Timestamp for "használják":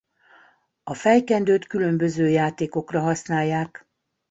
3.01-3.87